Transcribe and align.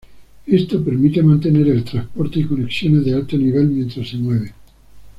Esto 0.47 0.83
permite 0.83 1.21
mantener 1.21 1.67
el 1.67 1.83
transporte 1.83 2.39
y 2.39 2.45
conexiones 2.45 3.05
de 3.05 3.13
alto 3.13 3.37
nivel 3.37 3.67
mientras 3.67 4.09
se 4.09 4.17
mueve. 4.17 4.51